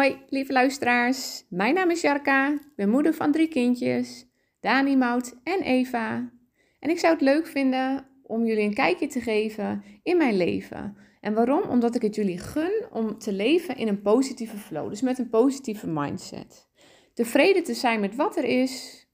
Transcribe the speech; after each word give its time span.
Hoi, 0.00 0.22
lieve 0.28 0.52
luisteraars. 0.52 1.44
Mijn 1.48 1.74
naam 1.74 1.90
is 1.90 2.00
Jarka. 2.00 2.52
Ik 2.52 2.74
ben 2.76 2.88
moeder 2.88 3.14
van 3.14 3.32
drie 3.32 3.48
kindjes, 3.48 4.26
Dani, 4.60 4.96
Mout 4.96 5.36
en 5.42 5.60
Eva. 5.60 6.32
En 6.78 6.90
ik 6.90 6.98
zou 6.98 7.12
het 7.12 7.22
leuk 7.22 7.46
vinden 7.46 8.06
om 8.22 8.46
jullie 8.46 8.64
een 8.64 8.74
kijkje 8.74 9.06
te 9.06 9.20
geven 9.20 9.84
in 10.02 10.16
mijn 10.16 10.36
leven. 10.36 10.96
En 11.20 11.34
waarom? 11.34 11.62
Omdat 11.62 11.94
ik 11.94 12.02
het 12.02 12.14
jullie 12.14 12.38
gun 12.38 12.86
om 12.92 13.18
te 13.18 13.32
leven 13.32 13.76
in 13.76 13.88
een 13.88 14.02
positieve 14.02 14.56
flow, 14.56 14.88
dus 14.88 15.02
met 15.02 15.18
een 15.18 15.28
positieve 15.28 15.86
mindset. 15.86 16.68
Tevreden 17.14 17.64
te 17.64 17.74
zijn 17.74 18.00
met 18.00 18.16
wat 18.16 18.36
er 18.36 18.44
is 18.44 19.06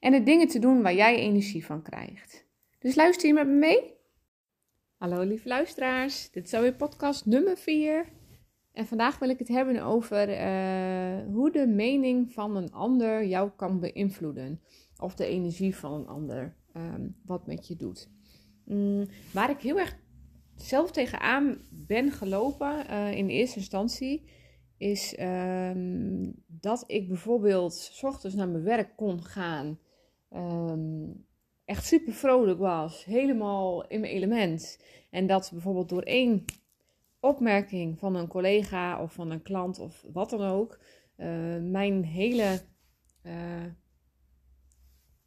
en 0.00 0.12
de 0.12 0.22
dingen 0.22 0.48
te 0.48 0.58
doen 0.58 0.82
waar 0.82 0.94
jij 0.94 1.16
energie 1.16 1.66
van 1.66 1.82
krijgt. 1.82 2.46
Dus 2.78 2.94
luister 2.94 3.28
je 3.28 3.34
met 3.34 3.46
me 3.46 3.54
mee? 3.54 3.94
Hallo 4.96 5.22
lieve 5.22 5.48
luisteraars, 5.48 6.30
dit 6.30 6.44
is 6.44 6.54
alweer 6.54 6.74
podcast 6.74 7.26
nummer 7.26 7.56
4. 7.56 8.22
En 8.74 8.86
vandaag 8.86 9.18
wil 9.18 9.28
ik 9.28 9.38
het 9.38 9.48
hebben 9.48 9.82
over 9.82 10.28
uh, 10.28 11.34
hoe 11.34 11.50
de 11.50 11.66
mening 11.66 12.32
van 12.32 12.56
een 12.56 12.72
ander 12.72 13.26
jou 13.26 13.50
kan 13.56 13.80
beïnvloeden. 13.80 14.60
Of 14.98 15.14
de 15.14 15.26
energie 15.26 15.76
van 15.76 15.92
een 15.92 16.06
ander 16.06 16.56
um, 16.76 17.16
wat 17.24 17.46
met 17.46 17.68
je 17.68 17.76
doet. 17.76 18.10
Mm, 18.64 19.06
waar 19.32 19.50
ik 19.50 19.60
heel 19.60 19.78
erg 19.78 19.96
zelf 20.56 20.90
tegenaan 20.90 21.58
ben 21.70 22.10
gelopen 22.10 22.84
uh, 22.90 23.12
in 23.12 23.28
eerste 23.28 23.58
instantie, 23.58 24.28
is 24.76 25.16
um, 25.20 26.34
dat 26.46 26.84
ik 26.86 27.08
bijvoorbeeld 27.08 27.74
s 27.74 28.02
ochtends 28.02 28.36
naar 28.36 28.48
mijn 28.48 28.64
werk 28.64 28.96
kon 28.96 29.22
gaan. 29.22 29.78
Um, 30.30 31.26
echt 31.64 31.84
super 31.84 32.12
vrolijk 32.12 32.58
was, 32.58 33.04
helemaal 33.04 33.86
in 33.86 34.00
mijn 34.00 34.12
element. 34.12 34.84
En 35.10 35.26
dat 35.26 35.50
bijvoorbeeld 35.52 35.88
door 35.88 36.02
één 36.02 36.44
opmerking 37.24 37.98
van 37.98 38.14
een 38.14 38.28
collega 38.28 39.02
of 39.02 39.12
van 39.12 39.30
een 39.30 39.42
klant 39.42 39.78
of 39.78 40.04
wat 40.12 40.30
dan 40.30 40.42
ook, 40.42 40.78
uh, 41.16 41.56
mijn 41.60 42.04
hele. 42.04 42.60
Uh, 43.22 43.64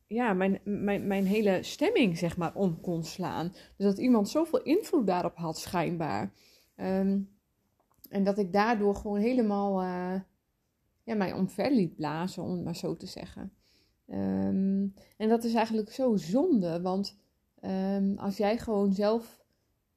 ja, 0.07 0.33
mijn, 0.33 0.59
mijn, 0.63 1.07
mijn 1.07 1.25
hele 1.25 1.63
stemming, 1.63 2.17
zeg 2.17 2.37
maar, 2.37 2.55
om 2.55 2.81
kon 2.81 3.03
slaan. 3.03 3.47
Dus 3.49 3.85
dat 3.85 3.97
iemand 3.97 4.29
zoveel 4.29 4.61
invloed 4.61 5.07
daarop 5.07 5.35
had, 5.35 5.57
schijnbaar. 5.57 6.33
Um, 6.75 7.35
en 8.09 8.23
dat 8.23 8.37
ik 8.37 8.53
daardoor 8.53 8.95
gewoon 8.95 9.19
helemaal 9.19 9.83
uh, 9.83 10.21
ja, 11.03 11.15
mij 11.15 11.33
omver 11.33 11.71
liet 11.71 11.95
blazen, 11.95 12.43
om 12.43 12.51
het 12.51 12.63
maar 12.63 12.75
zo 12.75 12.95
te 12.95 13.05
zeggen. 13.05 13.53
Um, 14.07 14.93
en 15.17 15.29
dat 15.29 15.43
is 15.43 15.53
eigenlijk 15.53 15.91
zo 15.91 16.15
zonde, 16.15 16.81
want 16.81 17.19
um, 17.61 18.17
als 18.17 18.37
jij 18.37 18.57
gewoon 18.57 18.93
zelf 18.93 19.45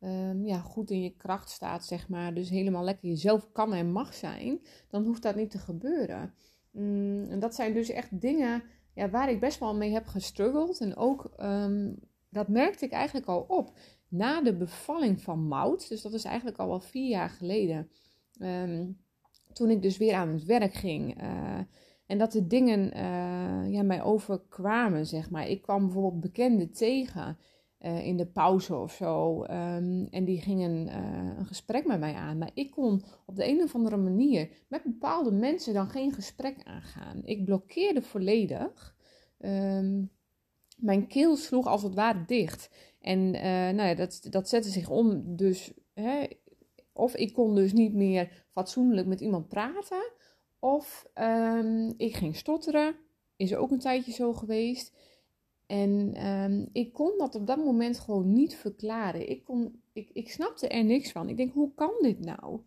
um, 0.00 0.46
ja, 0.46 0.58
goed 0.58 0.90
in 0.90 1.02
je 1.02 1.16
kracht 1.16 1.50
staat, 1.50 1.84
zeg 1.84 2.08
maar, 2.08 2.34
dus 2.34 2.48
helemaal 2.48 2.84
lekker 2.84 3.08
jezelf 3.08 3.52
kan 3.52 3.74
en 3.74 3.92
mag 3.92 4.14
zijn, 4.14 4.60
dan 4.88 5.04
hoeft 5.04 5.22
dat 5.22 5.36
niet 5.36 5.50
te 5.50 5.58
gebeuren. 5.58 6.34
Mm, 6.70 7.26
en 7.30 7.38
dat 7.38 7.54
zijn 7.54 7.72
dus 7.72 7.88
echt 7.88 8.20
dingen 8.20 8.62
ja, 8.94 9.10
waar 9.10 9.30
ik 9.30 9.40
best 9.40 9.58
wel 9.58 9.74
mee 9.74 9.92
heb 9.92 10.06
gestruggeld. 10.06 10.80
En 10.80 10.96
ook, 10.96 11.30
um, 11.42 11.98
dat 12.28 12.48
merkte 12.48 12.84
ik 12.84 12.92
eigenlijk 12.92 13.26
al 13.26 13.44
op 13.48 13.72
na 14.08 14.42
de 14.42 14.56
bevalling 14.56 15.22
van 15.22 15.46
Mout. 15.46 15.88
Dus 15.88 16.02
dat 16.02 16.12
is 16.12 16.24
eigenlijk 16.24 16.58
al 16.58 16.68
wel 16.68 16.80
vier 16.80 17.08
jaar 17.08 17.30
geleden. 17.30 17.90
Um, 18.38 18.98
toen 19.52 19.70
ik 19.70 19.82
dus 19.82 19.96
weer 19.96 20.14
aan 20.14 20.28
het 20.28 20.44
werk 20.44 20.74
ging. 20.74 21.22
Uh, 21.22 21.58
en 22.06 22.18
dat 22.18 22.32
de 22.32 22.46
dingen 22.46 22.96
uh, 22.96 23.72
ja, 23.72 23.82
mij 23.82 24.02
overkwamen, 24.02 25.06
zeg 25.06 25.30
maar. 25.30 25.48
Ik 25.48 25.62
kwam 25.62 25.84
bijvoorbeeld 25.84 26.20
bekenden 26.20 26.72
tegen 26.72 27.38
uh, 27.81 28.06
in 28.06 28.17
de 28.17 28.27
pauze 28.27 28.77
of 28.77 28.92
zo. 28.92 29.42
Um, 29.42 30.06
en 30.11 30.25
die 30.25 30.41
gingen 30.41 30.86
uh, 30.86 31.39
een 31.39 31.47
gesprek 31.47 31.86
met 31.86 32.00
mij 32.00 32.14
aan. 32.14 32.39
Maar 32.39 32.50
ik 32.55 32.70
kon 32.70 33.03
op 33.27 33.36
de 33.36 33.48
een 33.48 33.62
of 33.62 33.75
andere 33.75 33.97
manier 33.97 34.50
met 34.69 34.83
bepaalde 34.83 35.33
mensen 35.33 35.75
dan 35.75 35.89
geen 35.89 36.12
gesprek 36.12 36.56
aangaan. 36.64 37.20
Ik 37.25 37.45
blokkeerde 37.45 38.03
volledig. 38.03 38.96
Um, 39.39 40.11
mijn 40.77 41.07
keel 41.07 41.36
sloeg 41.36 41.67
als 41.67 41.83
het 41.83 41.95
ware 41.95 42.24
dicht. 42.27 42.70
En 43.01 43.19
uh, 43.35 43.42
nou 43.42 43.83
ja, 43.83 43.95
dat, 43.95 44.27
dat 44.30 44.48
zette 44.48 44.69
zich 44.69 44.89
om. 44.89 45.36
Dus, 45.36 45.73
hè, 45.95 46.27
of 46.92 47.14
ik 47.14 47.33
kon 47.33 47.55
dus 47.55 47.73
niet 47.73 47.95
meer 47.95 48.45
fatsoenlijk 48.48 49.07
met 49.07 49.20
iemand 49.20 49.48
praten. 49.48 50.13
Of 50.58 51.07
um, 51.14 51.95
ik 51.96 52.17
ging 52.17 52.36
stotteren. 52.36 52.95
Is 53.36 53.55
ook 53.55 53.70
een 53.70 53.79
tijdje 53.79 54.13
zo 54.13 54.33
geweest. 54.33 54.96
En 55.70 56.27
um, 56.27 56.69
ik 56.73 56.92
kon 56.92 57.13
dat 57.19 57.35
op 57.35 57.47
dat 57.47 57.58
moment 57.58 57.98
gewoon 57.98 58.33
niet 58.33 58.57
verklaren. 58.57 59.29
Ik, 59.29 59.45
kon, 59.45 59.83
ik, 59.92 60.11
ik 60.13 60.31
snapte 60.31 60.69
er 60.69 60.85
niks 60.85 61.13
van. 61.13 61.29
Ik 61.29 61.36
denk, 61.36 61.53
hoe 61.53 61.75
kan 61.75 61.92
dit 62.01 62.20
nou? 62.20 62.61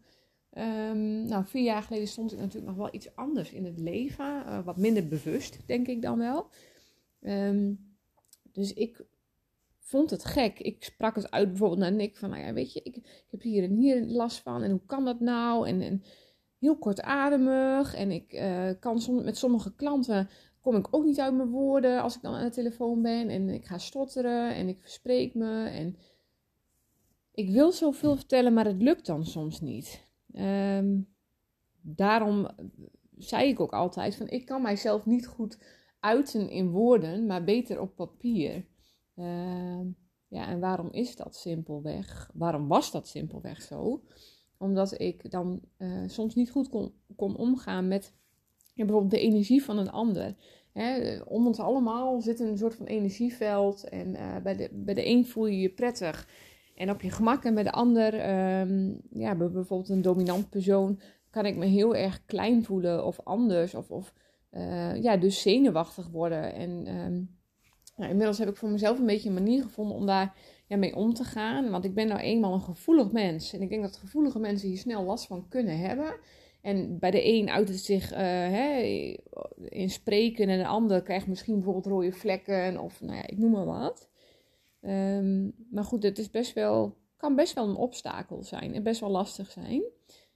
Um, 0.57 1.25
nou, 1.25 1.45
vier 1.45 1.63
jaar 1.63 1.83
geleden 1.83 2.07
stond 2.07 2.31
ik 2.31 2.39
natuurlijk 2.39 2.65
nog 2.65 2.75
wel 2.75 2.93
iets 2.93 3.15
anders 3.15 3.51
in 3.51 3.65
het 3.65 3.79
leven. 3.79 4.43
Uh, 4.45 4.65
wat 4.65 4.77
minder 4.77 5.07
bewust, 5.07 5.67
denk 5.67 5.87
ik 5.87 6.01
dan 6.01 6.17
wel. 6.17 6.47
Um, 7.21 7.95
dus 8.51 8.73
ik 8.73 9.05
vond 9.79 10.09
het 10.09 10.25
gek. 10.25 10.59
Ik 10.59 10.83
sprak 10.83 11.15
het 11.15 11.31
uit 11.31 11.47
bijvoorbeeld 11.47 11.79
naar 11.79 11.93
Nick 11.93 12.17
van, 12.17 12.29
nou 12.29 12.41
ja, 12.41 12.53
weet 12.53 12.73
je, 12.73 12.81
ik, 12.83 12.95
ik 12.95 13.27
heb 13.31 13.41
hier 13.41 13.63
en 13.63 13.73
hier 13.73 14.05
last 14.05 14.39
van. 14.39 14.63
En 14.63 14.71
hoe 14.71 14.85
kan 14.85 15.05
dat 15.05 15.19
nou? 15.19 15.67
En, 15.67 16.03
heel 16.59 16.77
kortademig. 16.77 17.95
En 17.95 18.11
ik 18.11 18.33
uh, 18.33 18.69
kan 18.79 19.01
som, 19.01 19.23
met 19.23 19.37
sommige 19.37 19.75
klanten 19.75 20.29
kom 20.63 20.75
ik 20.75 20.87
ook 20.91 21.03
niet 21.05 21.19
uit 21.19 21.35
mijn 21.35 21.49
woorden 21.49 22.01
als 22.01 22.15
ik 22.15 22.21
dan 22.21 22.33
aan 22.33 22.45
de 22.45 22.51
telefoon 22.51 23.01
ben. 23.01 23.29
En 23.29 23.49
ik 23.49 23.65
ga 23.65 23.77
stotteren 23.77 24.55
en 24.55 24.67
ik 24.67 24.79
verspreek 24.79 25.33
me. 25.35 25.65
En 25.65 25.97
ik 27.31 27.49
wil 27.49 27.71
zoveel 27.71 28.15
vertellen, 28.15 28.53
maar 28.53 28.65
het 28.65 28.81
lukt 28.81 29.05
dan 29.05 29.25
soms 29.25 29.61
niet. 29.61 30.07
Um, 30.33 31.07
daarom 31.81 32.49
zei 33.17 33.49
ik 33.49 33.59
ook 33.59 33.73
altijd 33.73 34.15
van 34.15 34.29
ik 34.29 34.45
kan 34.45 34.61
mijzelf 34.61 35.05
niet 35.05 35.27
goed 35.27 35.57
uiten 35.99 36.49
in 36.49 36.69
woorden, 36.69 37.25
maar 37.25 37.43
beter 37.43 37.81
op 37.81 37.95
papier. 37.95 38.65
Uh, 39.15 39.79
ja, 40.27 40.47
en 40.47 40.59
waarom 40.59 40.91
is 40.91 41.15
dat 41.15 41.35
simpelweg? 41.35 42.31
Waarom 42.33 42.67
was 42.67 42.91
dat 42.91 43.07
simpelweg 43.07 43.61
zo? 43.61 44.03
Omdat 44.57 44.99
ik 44.99 45.31
dan 45.31 45.61
uh, 45.77 46.07
soms 46.07 46.35
niet 46.35 46.51
goed 46.51 46.69
kon, 46.69 46.93
kon 47.15 47.35
omgaan 47.35 47.87
met 47.87 48.13
bijvoorbeeld 48.75 49.11
de 49.11 49.19
energie 49.19 49.63
van 49.63 49.77
een 49.77 49.91
ander. 49.91 50.35
Hè, 50.73 51.19
om 51.21 51.47
ons 51.47 51.59
allemaal 51.59 52.21
zit 52.21 52.39
een 52.39 52.57
soort 52.57 52.75
van 52.75 52.85
energieveld. 52.85 53.89
En 53.89 54.07
uh, 54.07 54.37
bij, 54.43 54.55
de, 54.55 54.69
bij 54.71 54.93
de 54.93 55.07
een 55.07 55.25
voel 55.25 55.45
je 55.45 55.59
je 55.59 55.69
prettig 55.69 56.27
en 56.75 56.89
op 56.89 57.01
je 57.01 57.09
gemak. 57.09 57.43
En 57.43 57.53
bij 57.53 57.63
de 57.63 57.71
ander, 57.71 58.13
um, 58.59 59.01
ja, 59.09 59.35
bijvoorbeeld 59.35 59.89
een 59.89 60.01
dominant 60.01 60.49
persoon, 60.49 60.99
kan 61.29 61.45
ik 61.45 61.55
me 61.55 61.65
heel 61.65 61.95
erg 61.95 62.25
klein 62.25 62.63
voelen 62.63 63.05
of 63.05 63.19
anders. 63.23 63.75
Of, 63.75 63.91
of 63.91 64.13
uh, 64.51 65.01
ja, 65.01 65.17
dus 65.17 65.41
zenuwachtig 65.41 66.07
worden. 66.07 66.53
En 66.53 66.83
nou, 67.95 68.09
inmiddels 68.09 68.37
heb 68.37 68.49
ik 68.49 68.57
voor 68.57 68.69
mezelf 68.69 68.99
een 68.99 69.05
beetje 69.05 69.29
een 69.29 69.35
manier 69.35 69.63
gevonden 69.63 69.95
om 69.95 70.05
daar 70.05 70.35
ja, 70.67 70.77
mee 70.77 70.95
om 70.95 71.13
te 71.13 71.23
gaan. 71.23 71.69
Want 71.69 71.85
ik 71.85 71.93
ben 71.93 72.07
nou 72.07 72.19
eenmaal 72.19 72.53
een 72.53 72.61
gevoelig 72.61 73.11
mens. 73.11 73.53
En 73.53 73.61
ik 73.61 73.69
denk 73.69 73.81
dat 73.81 73.97
gevoelige 73.97 74.39
mensen 74.39 74.67
hier 74.67 74.77
snel 74.77 75.03
last 75.03 75.27
van 75.27 75.47
kunnen 75.49 75.77
hebben. 75.77 76.15
En 76.63 76.99
bij 76.99 77.11
de 77.11 77.25
een 77.25 77.49
uit 77.49 77.67
het 77.67 77.79
zich 77.79 78.09
hè, 78.09 78.81
in 79.69 79.89
spreken 79.89 80.49
en 80.49 80.57
de 80.57 80.67
ander 80.67 81.01
krijgt 81.01 81.27
misschien 81.27 81.53
bijvoorbeeld 81.53 81.85
rode 81.85 82.11
vlekken 82.11 82.79
of 82.79 83.01
nou 83.01 83.15
ja, 83.15 83.27
ik 83.27 83.37
noem 83.37 83.51
maar 83.51 83.65
wat. 83.65 84.09
Um, 84.81 85.53
maar 85.69 85.83
goed, 85.83 86.03
het 86.03 86.19
is 86.19 86.29
best 86.29 86.53
wel, 86.53 86.97
kan 87.17 87.35
best 87.35 87.53
wel 87.53 87.69
een 87.69 87.75
obstakel 87.75 88.43
zijn 88.43 88.73
en 88.73 88.83
best 88.83 88.99
wel 88.99 89.09
lastig 89.09 89.51
zijn. 89.51 89.83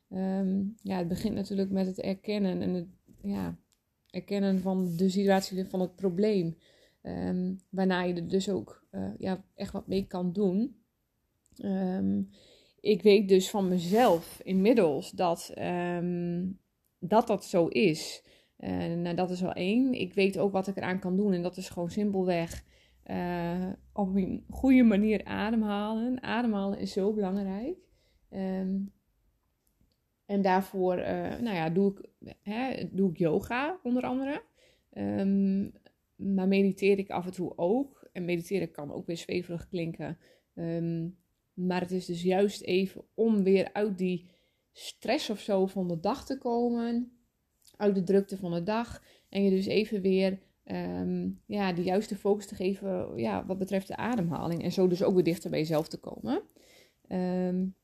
Um, 0.10 0.76
ja, 0.82 0.98
het 0.98 1.08
begint 1.08 1.36
natuurlijk 1.36 1.72
met 1.72 1.86
het 1.86 2.00
erkennen 2.00 2.62
en 2.62 2.74
het 2.74 2.88
ja, 3.22 3.58
erkennen 4.10 4.62
van 4.62 4.96
de 4.96 5.10
situatie 5.10 5.66
van 5.66 5.80
het 5.80 5.96
probleem. 5.96 6.58
Um, 7.04 7.60
waarna 7.70 8.02
je 8.02 8.14
er 8.14 8.28
dus 8.28 8.50
ook 8.50 8.86
uh, 8.92 9.10
ja, 9.18 9.44
echt 9.56 9.72
wat 9.72 9.88
mee 9.88 10.08
kan 10.08 10.34
doen. 10.34 10.76
Um, 11.64 12.30
ik 12.88 13.02
weet 13.02 13.30
dus 13.30 13.50
van 13.50 13.68
mezelf 13.68 14.40
inmiddels 14.44 15.12
dat 15.12 15.54
um, 15.58 16.60
dat, 17.00 17.28
dat 17.28 17.46
zo 17.46 17.68
is. 17.68 18.24
Uh, 18.60 18.94
nou, 18.94 19.16
dat 19.16 19.30
is 19.30 19.42
wel 19.42 19.54
één. 19.54 19.94
Ik 19.94 20.14
weet 20.14 20.38
ook 20.38 20.52
wat 20.52 20.68
ik 20.68 20.78
eraan 20.78 21.00
kan 21.00 21.16
doen. 21.18 21.34
En 21.34 21.42
dat 21.42 21.58
is 21.58 21.70
gewoon 21.70 21.90
simpelweg 21.90 22.64
uh, 23.06 23.70
op 23.94 24.16
een 24.16 24.46
goede 24.50 24.84
manier 24.84 25.26
ademhalen. 25.26 26.24
Ademhalen 26.24 26.80
is 26.80 26.92
zo 26.92 27.14
belangrijk. 27.14 27.78
Um, 28.32 28.92
en 30.26 30.42
daarvoor 30.42 30.98
uh, 30.98 31.40
nou 31.40 31.56
ja, 31.56 31.70
doe, 31.70 31.92
ik, 31.92 32.36
hè, 32.42 32.90
doe 32.92 33.10
ik 33.10 33.18
yoga 33.18 33.80
onder 33.84 34.04
andere. 34.04 34.42
Um, 34.94 35.72
maar 36.16 36.48
mediteer 36.48 36.98
ik 36.98 37.10
af 37.10 37.26
en 37.26 37.34
toe 37.34 37.58
ook. 37.58 38.10
En 38.12 38.26
mediteren 38.26 38.72
kan 38.72 38.92
ook 38.92 39.06
weer 39.06 39.18
zweverig 39.18 39.68
klinken. 39.68 40.18
Um, 40.56 41.18
maar 41.58 41.82
het 41.82 41.92
is 41.92 42.06
dus 42.06 42.22
juist 42.22 42.62
even 42.62 43.04
om 43.14 43.44
weer 43.44 43.70
uit 43.74 43.98
die 43.98 44.30
stress 44.72 45.30
of 45.30 45.40
zo 45.40 45.66
van 45.66 45.88
de 45.88 46.00
dag 46.00 46.26
te 46.26 46.38
komen. 46.38 47.12
Uit 47.78 47.96
de 47.96 48.04
drukte 48.04 48.38
van 48.38 48.52
de 48.52 48.64
dag. 48.64 49.04
En 49.30 49.44
je 49.44 49.50
dus 49.50 49.66
even 49.66 50.02
weer 50.02 50.40
um, 50.66 51.42
ja, 51.46 51.74
de 51.74 51.84
juiste 51.84 52.16
focus 52.16 52.48
te 52.48 52.56
geven 52.56 53.16
ja, 53.16 53.46
wat 53.46 53.58
betreft 53.58 53.88
de 53.88 53.96
ademhaling. 53.96 54.64
En 54.64 54.72
zo 54.72 54.88
dus 54.88 55.04
ook 55.04 55.14
weer 55.14 55.24
dichter 55.24 55.50
bij 55.50 55.60
jezelf 55.60 55.88
te 55.88 56.00
komen. 56.00 56.42
Um, 57.10 57.76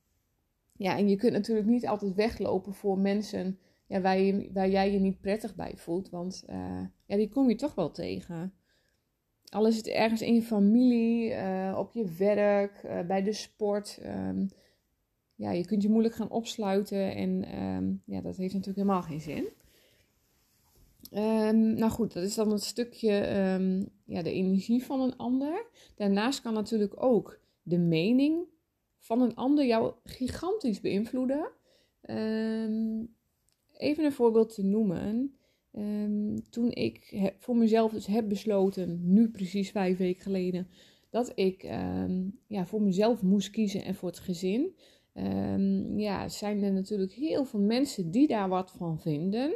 ja, 0.77 0.97
en 0.97 1.09
je 1.09 1.15
kunt 1.15 1.33
natuurlijk 1.33 1.67
niet 1.67 1.87
altijd 1.87 2.13
weglopen 2.13 2.73
voor 2.73 2.99
mensen 2.99 3.59
ja, 3.87 4.01
waar, 4.01 4.19
je, 4.19 4.49
waar 4.53 4.69
jij 4.69 4.91
je 4.91 4.99
niet 4.99 5.21
prettig 5.21 5.55
bij 5.55 5.73
voelt. 5.75 6.09
Want 6.09 6.43
uh, 6.49 6.85
ja, 7.05 7.15
die 7.15 7.29
kom 7.29 7.49
je 7.49 7.55
toch 7.55 7.75
wel 7.75 7.91
tegen. 7.91 8.53
Al 9.53 9.67
is 9.67 9.77
het 9.77 9.87
ergens 9.87 10.21
in 10.21 10.33
je 10.33 10.41
familie, 10.41 11.29
uh, 11.29 11.75
op 11.77 11.93
je 11.93 12.05
werk, 12.17 12.83
uh, 12.85 13.01
bij 13.01 13.23
de 13.23 13.33
sport. 13.33 13.99
Um, 14.05 14.49
ja, 15.35 15.51
je 15.51 15.65
kunt 15.65 15.81
je 15.81 15.89
moeilijk 15.89 16.15
gaan 16.15 16.29
opsluiten 16.29 17.15
en 17.15 17.59
um, 17.63 18.01
ja, 18.05 18.21
dat 18.21 18.37
heeft 18.37 18.53
natuurlijk 18.53 18.77
helemaal 18.77 19.01
geen 19.01 19.21
zin. 19.21 19.47
Um, 21.13 21.73
nou 21.73 21.91
goed, 21.91 22.13
dat 22.13 22.23
is 22.23 22.35
dan 22.35 22.51
het 22.51 22.63
stukje 22.63 23.11
ja, 24.05 24.21
de 24.21 24.31
energie 24.31 24.83
van 24.83 25.01
een 25.01 25.17
ander. 25.17 25.65
Daarnaast 25.95 26.41
kan 26.41 26.53
natuurlijk 26.53 27.03
ook 27.03 27.39
de 27.61 27.77
mening 27.77 28.45
van 28.97 29.21
een 29.21 29.35
ander 29.35 29.65
jou 29.65 29.93
gigantisch 30.03 30.81
beïnvloeden. 30.81 31.51
Even 33.77 34.05
een 34.05 34.11
voorbeeld 34.11 34.53
te 34.53 34.63
noemen. 34.63 35.37
Um, 35.77 36.49
toen 36.49 36.71
ik 36.71 37.31
voor 37.39 37.57
mezelf 37.57 37.91
dus 37.91 38.05
heb 38.05 38.29
besloten, 38.29 39.13
nu 39.13 39.29
precies 39.29 39.71
vijf 39.71 39.97
weken 39.97 40.21
geleden, 40.21 40.67
dat 41.09 41.31
ik 41.35 41.63
um, 41.63 42.39
ja, 42.47 42.65
voor 42.65 42.81
mezelf 42.81 43.21
moest 43.21 43.49
kiezen 43.49 43.83
en 43.83 43.95
voor 43.95 44.09
het 44.09 44.19
gezin. 44.19 44.75
ja, 45.95 46.29
zijn 46.29 46.63
er 46.63 46.71
natuurlijk 46.71 47.11
heel 47.11 47.45
veel 47.45 47.59
mensen 47.59 48.11
die 48.11 48.27
daar 48.27 48.49
wat 48.49 48.71
van 48.71 48.99
vinden. 48.99 49.53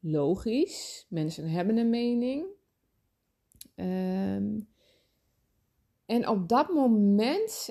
Logisch, 0.00 1.06
mensen 1.08 1.48
hebben 1.48 1.76
een 1.76 1.90
mening. 1.90 2.46
en 6.06 6.28
op 6.28 6.48
dat 6.48 6.68
moment, 6.68 7.68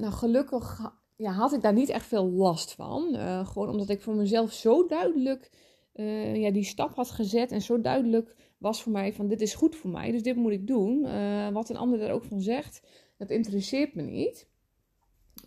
nou 0.00 0.12
gelukkig 0.12 0.80
ja, 1.22 1.32
had 1.32 1.52
ik 1.52 1.62
daar 1.62 1.72
niet 1.72 1.88
echt 1.88 2.06
veel 2.06 2.30
last 2.30 2.72
van. 2.72 3.08
Uh, 3.14 3.46
gewoon 3.46 3.68
omdat 3.68 3.88
ik 3.88 4.00
voor 4.00 4.14
mezelf 4.14 4.52
zo 4.52 4.86
duidelijk 4.86 5.50
uh, 5.94 6.36
ja, 6.36 6.50
die 6.50 6.64
stap 6.64 6.94
had 6.94 7.10
gezet. 7.10 7.52
En 7.52 7.62
zo 7.62 7.80
duidelijk 7.80 8.36
was 8.58 8.82
voor 8.82 8.92
mij 8.92 9.12
van 9.12 9.28
dit 9.28 9.40
is 9.40 9.54
goed 9.54 9.76
voor 9.76 9.90
mij. 9.90 10.10
Dus 10.10 10.22
dit 10.22 10.36
moet 10.36 10.52
ik 10.52 10.66
doen. 10.66 11.04
Uh, 11.04 11.48
wat 11.48 11.70
een 11.70 11.76
ander 11.76 11.98
daar 11.98 12.12
ook 12.12 12.24
van 12.24 12.40
zegt, 12.40 12.82
dat 13.16 13.30
interesseert 13.30 13.94
me 13.94 14.02
niet. 14.02 14.50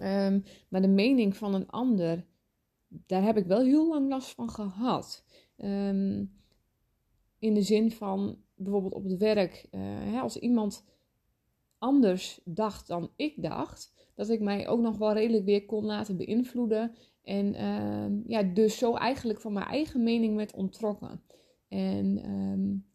Um, 0.02 0.44
maar 0.70 0.82
de 0.82 0.88
mening 0.88 1.36
van 1.36 1.54
een 1.54 1.70
ander, 1.70 2.26
daar 2.88 3.24
heb 3.24 3.38
ik 3.38 3.46
wel 3.46 3.64
heel 3.64 3.88
lang 3.88 4.10
last 4.10 4.34
van 4.34 4.50
gehad. 4.50 5.26
Um, 5.58 6.34
in 7.40 7.54
de 7.54 7.62
zin 7.62 7.92
van 7.92 8.38
bijvoorbeeld 8.56 8.94
op 8.94 9.04
het 9.04 9.18
werk. 9.18 9.68
Hè, 9.72 10.20
als 10.20 10.38
iemand 10.38 10.86
anders 11.78 12.42
dacht 12.44 12.88
dan 12.88 13.12
ik 13.16 13.42
dacht 13.42 13.94
dat 14.16 14.30
ik 14.30 14.40
mij 14.40 14.68
ook 14.68 14.80
nog 14.80 14.98
wel 14.98 15.14
redelijk 15.14 15.46
weer 15.46 15.66
kon 15.66 15.86
laten 15.86 16.18
beïnvloeden. 16.18 16.96
En 17.26 17.54
uh, 17.56 18.28
ja, 18.28 18.44
dus 18.44 18.78
zo 18.78 18.96
eigenlijk 18.96 19.42
van 19.42 19.54
mijn 19.54 19.66
eigen 19.66 20.04
mening 20.04 20.36
werd 20.36 20.54
ontrokken. 20.54 21.22
En 21.68 22.30
um, 22.30 22.86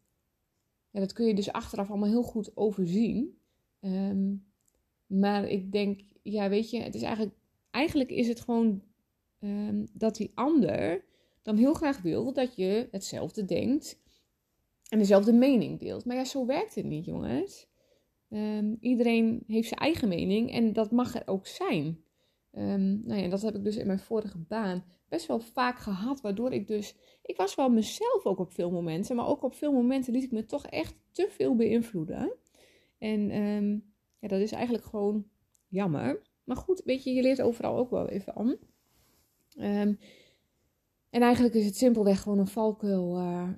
ja, 0.89 0.99
dat 0.99 1.13
kun 1.13 1.25
je 1.25 1.33
dus 1.33 1.51
achteraf 1.51 1.89
allemaal 1.89 2.09
heel 2.09 2.23
goed 2.23 2.57
overzien. 2.57 3.37
Um, 3.81 4.45
maar 5.05 5.47
ik 5.47 5.71
denk, 5.71 6.01
ja, 6.21 6.49
weet 6.49 6.69
je, 6.69 6.79
het 6.81 6.95
is 6.95 7.01
eigenlijk, 7.01 7.35
eigenlijk 7.71 8.09
is 8.09 8.27
het 8.27 8.39
gewoon 8.39 8.81
dat 9.93 10.15
die 10.15 10.31
ander 10.33 11.03
dan 11.41 11.57
heel 11.57 11.73
graag 11.73 12.01
wil 12.01 12.33
dat 12.33 12.55
je 12.55 12.87
hetzelfde 12.91 13.45
denkt 13.45 13.99
en 14.89 14.97
dezelfde 14.97 15.33
mening 15.33 15.79
deelt. 15.79 16.05
Maar 16.05 16.15
ja, 16.15 16.25
zo 16.25 16.45
werkt 16.45 16.75
het 16.75 16.85
niet, 16.85 17.05
jongens. 17.05 17.67
Iedereen 18.79 19.43
heeft 19.47 19.67
zijn 19.67 19.79
eigen 19.79 20.07
mening 20.07 20.51
en 20.51 20.73
dat 20.73 20.91
mag 20.91 21.15
er 21.15 21.23
ook 21.25 21.47
zijn. 21.47 22.03
Um, 22.57 23.01
nou 23.05 23.21
ja, 23.21 23.29
dat 23.29 23.41
heb 23.41 23.55
ik 23.55 23.63
dus 23.63 23.77
in 23.77 23.87
mijn 23.87 23.99
vorige 23.99 24.37
baan 24.37 24.83
best 25.09 25.27
wel 25.27 25.39
vaak 25.39 25.79
gehad, 25.79 26.21
waardoor 26.21 26.51
ik 26.51 26.67
dus, 26.67 26.95
ik 27.21 27.37
was 27.37 27.55
wel 27.55 27.69
mezelf 27.69 28.25
ook 28.25 28.39
op 28.39 28.51
veel 28.51 28.71
momenten, 28.71 29.15
maar 29.15 29.27
ook 29.27 29.43
op 29.43 29.53
veel 29.53 29.71
momenten 29.71 30.13
liet 30.13 30.23
ik 30.23 30.31
me 30.31 30.45
toch 30.45 30.65
echt 30.65 30.95
te 31.11 31.27
veel 31.29 31.55
beïnvloeden. 31.55 32.33
En 32.97 33.35
um, 33.35 33.93
ja, 34.19 34.27
dat 34.27 34.39
is 34.39 34.51
eigenlijk 34.51 34.85
gewoon 34.85 35.25
jammer. 35.67 36.21
Maar 36.43 36.57
goed, 36.57 36.81
weet 36.85 37.03
je, 37.03 37.13
je 37.13 37.21
leert 37.21 37.41
overal 37.41 37.77
ook 37.77 37.89
wel 37.89 38.07
even 38.07 38.35
aan. 38.35 38.55
Um, 39.57 39.99
en 41.09 41.21
eigenlijk 41.21 41.55
is 41.55 41.65
het 41.65 41.75
simpelweg 41.75 42.21
gewoon 42.21 42.39
een 42.39 42.47
valkuil 42.47 43.17
uh, 43.17 43.49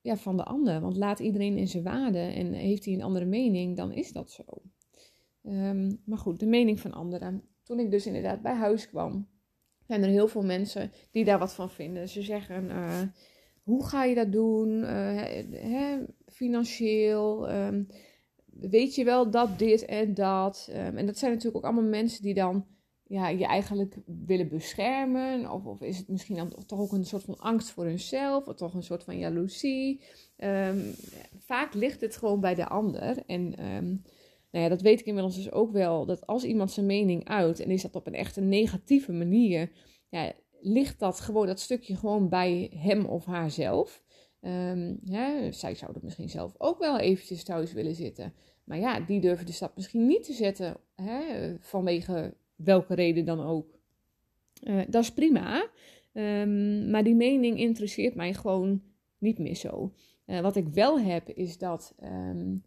ja, 0.00 0.16
van 0.16 0.36
de 0.36 0.44
ander. 0.44 0.80
Want 0.80 0.96
laat 0.96 1.18
iedereen 1.18 1.56
in 1.56 1.68
zijn 1.68 1.84
waarde 1.84 2.18
en 2.18 2.52
heeft 2.52 2.84
hij 2.84 2.94
een 2.94 3.02
andere 3.02 3.24
mening, 3.24 3.76
dan 3.76 3.92
is 3.92 4.12
dat 4.12 4.30
zo. 4.30 4.44
Maar 6.04 6.18
goed, 6.18 6.40
de 6.40 6.46
mening 6.46 6.80
van 6.80 6.92
anderen. 6.92 7.42
Toen 7.68 7.78
ik 7.78 7.90
dus 7.90 8.06
inderdaad 8.06 8.42
bij 8.42 8.54
huis 8.54 8.88
kwam, 8.88 9.28
zijn 9.86 10.02
er 10.02 10.08
heel 10.08 10.28
veel 10.28 10.44
mensen 10.44 10.92
die 11.10 11.24
daar 11.24 11.38
wat 11.38 11.54
van 11.54 11.70
vinden. 11.70 12.08
Ze 12.08 12.22
zeggen, 12.22 12.64
uh, 12.64 13.00
hoe 13.62 13.86
ga 13.86 14.04
je 14.04 14.14
dat 14.14 14.32
doen? 14.32 14.82
Hè, 14.82 15.98
financieel? 16.26 17.50
Um, 17.52 17.86
weet 18.46 18.94
je 18.94 19.04
wel 19.04 19.30
dat 19.30 19.58
dit 19.58 19.84
en 19.84 20.14
dat? 20.14 20.68
Um, 20.70 20.96
en 20.96 21.06
dat 21.06 21.18
zijn 21.18 21.30
natuurlijk 21.30 21.56
ook 21.56 21.72
allemaal 21.72 21.90
mensen 21.90 22.22
die 22.22 22.34
dan 22.34 22.66
ja, 23.04 23.28
je 23.28 23.46
eigenlijk 23.46 23.96
willen 24.26 24.48
beschermen? 24.48 25.50
Of, 25.50 25.64
of 25.64 25.80
is 25.80 25.98
het 25.98 26.08
misschien 26.08 26.36
dan 26.36 26.54
toch 26.66 26.80
ook 26.80 26.92
een 26.92 27.04
soort 27.04 27.24
van 27.24 27.38
angst 27.38 27.70
voor 27.70 27.84
hunzelf? 27.84 28.46
Of 28.46 28.56
toch 28.56 28.74
een 28.74 28.82
soort 28.82 29.04
van 29.04 29.18
jaloezie? 29.18 30.02
Um, 30.36 30.94
vaak 31.38 31.74
ligt 31.74 32.00
het 32.00 32.16
gewoon 32.16 32.40
bij 32.40 32.54
de 32.54 32.68
ander. 32.68 33.22
En 33.26 33.54
nou 34.50 34.64
ja, 34.64 34.70
dat 34.70 34.80
weet 34.80 35.00
ik 35.00 35.06
inmiddels 35.06 35.36
dus 35.36 35.52
ook 35.52 35.72
wel. 35.72 36.06
Dat 36.06 36.26
als 36.26 36.44
iemand 36.44 36.70
zijn 36.70 36.86
mening 36.86 37.28
uit 37.28 37.60
en 37.60 37.70
is 37.70 37.82
dat 37.82 37.94
op 37.94 38.06
een 38.06 38.14
echt 38.14 38.36
een 38.36 38.48
negatieve 38.48 39.12
manier, 39.12 39.70
ja, 40.08 40.32
ligt 40.60 40.98
dat 40.98 41.20
gewoon 41.20 41.46
dat 41.46 41.60
stukje 41.60 41.96
gewoon 41.96 42.28
bij 42.28 42.72
hem 42.74 43.04
of 43.04 43.24
haarzelf. 43.24 44.02
Um, 44.40 45.00
hè, 45.04 45.52
zij 45.52 45.74
zouden 45.74 46.04
misschien 46.04 46.28
zelf 46.28 46.54
ook 46.58 46.78
wel 46.78 46.98
eventjes 46.98 47.44
thuis 47.44 47.72
willen 47.72 47.94
zitten. 47.94 48.32
Maar 48.64 48.78
ja, 48.78 49.00
die 49.00 49.20
durven 49.20 49.46
de 49.46 49.52
stap 49.52 49.76
misschien 49.76 50.06
niet 50.06 50.24
te 50.24 50.32
zetten 50.32 50.76
hè, 50.94 51.54
vanwege 51.60 52.34
welke 52.56 52.94
reden 52.94 53.24
dan 53.24 53.40
ook. 53.40 53.78
Uh, 54.62 54.82
dat 54.88 55.02
is 55.02 55.12
prima. 55.12 55.70
Um, 56.12 56.90
maar 56.90 57.04
die 57.04 57.14
mening 57.14 57.58
interesseert 57.58 58.14
mij 58.14 58.34
gewoon 58.34 58.82
niet 59.18 59.38
meer 59.38 59.54
zo. 59.54 59.92
Uh, 60.26 60.40
wat 60.40 60.56
ik 60.56 60.68
wel 60.68 61.00
heb, 61.00 61.28
is 61.28 61.58
dat, 61.58 61.94
um, 62.02 62.62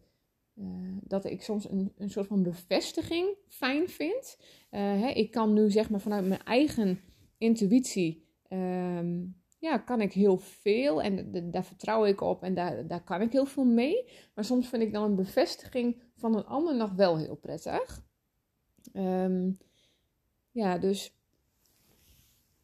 uh, 0.54 0.96
dat 1.02 1.24
ik 1.24 1.42
soms 1.42 1.70
een, 1.70 1.92
een 1.96 2.10
soort 2.10 2.26
van 2.26 2.42
bevestiging 2.42 3.36
fijn 3.48 3.88
vind. 3.88 4.38
Hè, 4.70 5.08
ik 5.08 5.30
kan 5.30 5.52
nu 5.52 5.70
zeg 5.70 5.90
maar 5.90 6.00
vanuit 6.00 6.26
mijn 6.26 6.42
eigen 6.42 7.00
intuïtie. 7.38 8.26
Um, 8.48 9.40
ja, 9.58 9.78
kan 9.78 10.00
ik 10.00 10.12
heel 10.12 10.36
veel 10.36 11.02
en 11.02 11.50
daar 11.50 11.64
vertrouw 11.64 12.04
ik 12.04 12.20
op 12.20 12.42
en 12.42 12.54
daar, 12.54 12.86
daar 12.86 13.04
kan 13.04 13.20
ik 13.20 13.32
heel 13.32 13.46
veel 13.46 13.64
mee. 13.64 14.08
Maar 14.34 14.44
soms 14.44 14.68
vind 14.68 14.82
ik 14.82 14.92
dan 14.92 15.02
een 15.02 15.16
bevestiging 15.16 16.02
van 16.16 16.36
een 16.36 16.46
ander 16.46 16.76
nog 16.76 16.92
wel 16.92 17.18
heel 17.18 17.36
prettig. 17.36 18.04
Um, 18.94 19.58
ja, 20.50 20.78
dus 20.78 21.16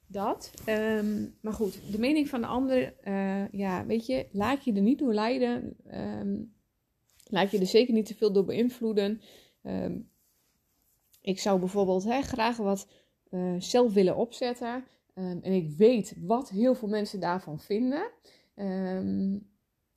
dat. 0.06 0.52
Um, 0.68 1.34
maar 1.40 1.52
goed, 1.52 1.92
de 1.92 1.98
mening 1.98 2.28
van 2.28 2.40
de 2.40 2.46
ander, 2.46 2.94
uh, 3.04 3.48
ja, 3.48 3.86
weet 3.86 4.06
je, 4.06 4.28
laat 4.32 4.64
je 4.64 4.72
er 4.72 4.82
niet 4.82 4.98
door 4.98 5.14
leiden. 5.14 5.76
Laat 7.28 7.50
je 7.50 7.58
er 7.58 7.66
zeker 7.66 7.94
niet 7.94 8.06
te 8.06 8.14
veel 8.14 8.32
door 8.32 8.44
beïnvloeden. 8.44 9.20
Um, 9.62 10.10
ik 11.20 11.40
zou 11.40 11.58
bijvoorbeeld 11.58 12.04
graag 12.04 12.56
wat 12.56 12.88
uh, 13.30 13.54
zelf 13.58 13.92
willen 13.92 14.16
opzetten. 14.16 14.84
en 15.14 15.42
ik 15.42 15.70
weet 15.70 16.14
wat 16.20 16.50
heel 16.50 16.74
veel 16.74 16.88
mensen 16.88 17.20
daarvan 17.20 17.60
vinden. 17.60 18.10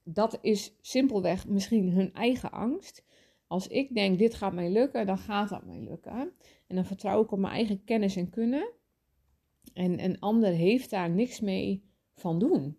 dat 0.03 0.37
is 0.41 0.75
simpelweg 0.81 1.47
misschien 1.47 1.89
hun 1.89 2.13
eigen 2.13 2.51
angst. 2.51 3.03
Als 3.47 3.67
ik 3.67 3.93
denk, 3.93 4.19
dit 4.19 4.33
gaat 4.33 4.53
mij 4.53 4.69
lukken, 4.69 5.05
dan 5.05 5.17
gaat 5.17 5.49
dat 5.49 5.65
mij 5.65 5.79
lukken. 5.79 6.31
En 6.67 6.75
dan 6.75 6.85
vertrouw 6.85 7.23
ik 7.23 7.31
op 7.31 7.39
mijn 7.39 7.53
eigen 7.53 7.83
kennis 7.83 8.15
en 8.15 8.29
kunnen. 8.29 8.71
En 9.73 10.03
een 10.03 10.19
ander 10.19 10.51
heeft 10.51 10.89
daar 10.89 11.09
niks 11.09 11.39
mee 11.39 11.83
van 12.15 12.39
doen. 12.39 12.77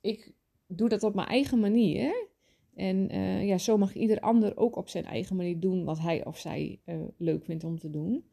Ik 0.00 0.34
doe 0.68 0.88
dat 0.88 1.02
op 1.02 1.14
mijn 1.14 1.28
eigen 1.28 1.60
manier. 1.60 2.26
En 2.74 3.14
uh, 3.14 3.46
ja, 3.46 3.58
zo 3.58 3.76
mag 3.76 3.94
ieder 3.94 4.20
ander 4.20 4.56
ook 4.56 4.76
op 4.76 4.88
zijn 4.88 5.04
eigen 5.04 5.36
manier 5.36 5.60
doen 5.60 5.84
wat 5.84 5.98
hij 5.98 6.24
of 6.24 6.38
zij 6.38 6.80
uh, 6.84 6.96
leuk 7.16 7.44
vindt 7.44 7.64
om 7.64 7.78
te 7.78 7.90
doen. 7.90 8.24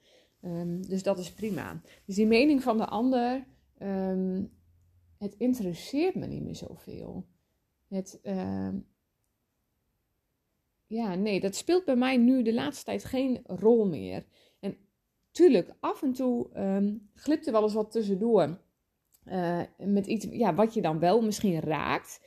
Um, 0.41 0.87
dus 0.87 1.03
dat 1.03 1.19
is 1.19 1.31
prima. 1.31 1.81
Dus 2.05 2.15
die 2.15 2.27
mening 2.27 2.63
van 2.63 2.77
de 2.77 2.85
ander, 2.85 3.47
um, 3.81 4.51
het 5.17 5.35
interesseert 5.37 6.15
me 6.15 6.25
niet 6.25 6.43
meer 6.43 6.55
zoveel. 6.55 7.25
Het, 7.87 8.19
uh, 8.23 8.73
ja, 10.87 11.15
nee, 11.15 11.39
dat 11.39 11.55
speelt 11.55 11.85
bij 11.85 11.95
mij 11.95 12.17
nu 12.17 12.43
de 12.43 12.53
laatste 12.53 12.85
tijd 12.85 13.03
geen 13.03 13.39
rol 13.43 13.87
meer. 13.87 14.25
En 14.59 14.77
tuurlijk, 15.31 15.75
af 15.79 16.01
en 16.01 16.13
toe 16.13 16.49
um, 16.57 17.09
glipt 17.13 17.45
er 17.45 17.51
wel 17.51 17.63
eens 17.63 17.73
wat 17.73 17.91
tussendoor. 17.91 18.59
Uh, 19.25 19.61
met 19.77 20.05
iets 20.05 20.27
ja, 20.29 20.55
wat 20.55 20.73
je 20.73 20.81
dan 20.81 20.99
wel 20.99 21.21
misschien 21.21 21.59
raakt. 21.59 22.21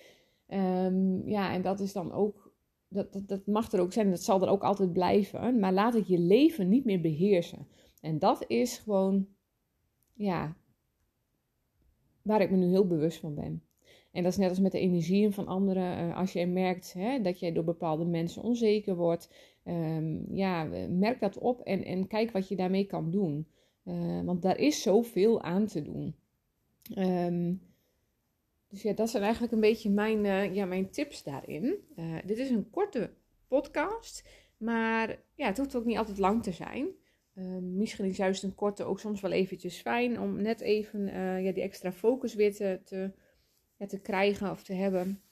Um, 0.48 1.28
ja, 1.28 1.52
en 1.52 1.62
dat 1.62 1.80
is 1.80 1.92
dan 1.92 2.12
ook, 2.12 2.52
dat, 2.88 3.12
dat, 3.12 3.28
dat 3.28 3.46
mag 3.46 3.72
er 3.72 3.80
ook 3.80 3.92
zijn, 3.92 4.10
dat 4.10 4.22
zal 4.22 4.42
er 4.42 4.48
ook 4.48 4.62
altijd 4.62 4.92
blijven. 4.92 5.58
Maar 5.58 5.72
laat 5.72 5.94
het 5.94 6.08
je 6.08 6.18
leven 6.18 6.68
niet 6.68 6.84
meer 6.84 7.00
beheersen. 7.00 7.66
En 8.00 8.18
dat 8.18 8.44
is 8.46 8.78
gewoon, 8.78 9.26
ja, 10.14 10.56
waar 12.22 12.40
ik 12.40 12.50
me 12.50 12.56
nu 12.56 12.66
heel 12.66 12.86
bewust 12.86 13.18
van 13.20 13.34
ben. 13.34 13.62
En 14.12 14.22
dat 14.22 14.32
is 14.32 14.38
net 14.38 14.48
als 14.48 14.60
met 14.60 14.72
de 14.72 14.80
energieën 14.80 15.32
van 15.32 15.46
anderen. 15.46 15.96
Eh, 15.96 16.16
als 16.16 16.32
je 16.32 16.46
merkt 16.46 16.92
hè, 16.92 17.20
dat 17.20 17.40
je 17.40 17.52
door 17.52 17.64
bepaalde 17.64 18.04
mensen 18.04 18.42
onzeker 18.42 18.96
wordt, 18.96 19.30
um, 19.64 20.24
ja, 20.30 20.64
merk 20.88 21.20
dat 21.20 21.38
op 21.38 21.60
en, 21.60 21.84
en 21.84 22.06
kijk 22.06 22.30
wat 22.30 22.48
je 22.48 22.56
daarmee 22.56 22.84
kan 22.84 23.10
doen. 23.10 23.46
Uh, 23.84 24.24
want 24.24 24.42
daar 24.42 24.58
is 24.58 24.82
zoveel 24.82 25.42
aan 25.42 25.66
te 25.66 25.82
doen. 25.82 26.14
Um, 26.96 27.60
dus 28.68 28.82
ja, 28.82 28.92
dat 28.92 29.10
zijn 29.10 29.22
eigenlijk 29.22 29.52
een 29.52 29.60
beetje 29.60 29.90
mijn, 29.90 30.24
uh, 30.24 30.54
ja, 30.54 30.64
mijn 30.64 30.90
tips 30.90 31.22
daarin. 31.22 31.76
dit 32.24 32.38
is 32.38 32.50
een 32.50 32.70
korte 32.70 33.10
podcast, 33.48 34.28
maar 34.56 35.22
ja, 35.34 35.46
het 35.46 35.58
hoeft 35.58 35.76
ook 35.76 35.84
niet 35.84 35.98
altijd 35.98 36.18
lang 36.18 36.42
te 36.42 36.52
zijn. 36.52 36.88
Ehm, 37.34 37.76
misschien 37.76 38.04
is 38.04 38.16
juist 38.16 38.42
een 38.42 38.54
korte 38.54 38.84
ook 38.84 39.00
soms 39.00 39.20
wel 39.20 39.32
eventjes 39.32 39.80
fijn 39.80 40.20
om 40.20 40.42
net 40.42 40.60
even 40.60 41.06
ja, 41.42 41.52
die 41.52 41.62
extra 41.62 41.92
focus 41.92 42.34
weer 42.34 42.54
te, 42.54 42.80
te 42.84 43.12
te 43.86 44.00
krijgen 44.00 44.50
of 44.50 44.62
te 44.62 44.72
hebben. 44.72 45.22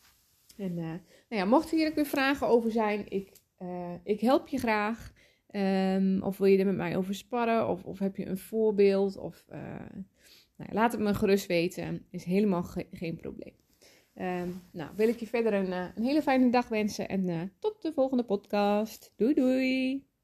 En 0.56 0.74
nou 0.74 1.00
ja, 1.28 1.44
mochten 1.44 1.76
hier 1.76 1.88
ook 1.88 1.94
weer 1.94 2.06
vragen 2.06 2.46
over 2.46 2.70
zijn, 2.70 3.04
ik, 3.08 3.32
ik 4.02 4.20
help 4.20 4.48
je 4.48 4.58
graag. 4.58 5.12
Um, 5.50 6.22
of 6.22 6.38
wil 6.38 6.46
je 6.46 6.58
er 6.58 6.66
met 6.66 6.76
mij 6.76 6.96
over 6.96 7.14
sparren? 7.14 7.68
Of, 7.68 7.84
of 7.84 7.98
heb 7.98 8.16
je 8.16 8.26
een 8.26 8.38
voorbeeld? 8.38 9.16
Of 9.16 9.44
nou 10.56 10.72
laat 10.72 10.92
het 10.92 11.00
me 11.00 11.14
gerust 11.14 11.46
weten. 11.46 12.06
Is 12.10 12.24
helemaal 12.24 12.62
ge 12.62 12.86
geen 12.90 13.16
probleem. 13.16 13.54
Um, 14.14 14.62
nou, 14.72 14.90
wil 14.96 15.08
ik 15.08 15.20
je 15.20 15.26
verder 15.26 15.52
een, 15.52 15.72
een 15.72 16.04
hele 16.04 16.22
fijne 16.22 16.50
dag 16.50 16.68
wensen. 16.68 17.08
En 17.08 17.52
tot 17.58 17.82
de 17.82 17.92
volgende 17.92 18.24
podcast. 18.24 19.12
Doei 19.16 19.34
doei! 19.34 20.15